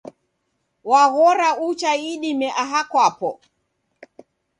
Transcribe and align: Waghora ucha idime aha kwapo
Waghora 0.89 1.49
ucha 1.67 1.91
idime 2.11 2.47
aha 2.63 2.81
kwapo 2.91 3.29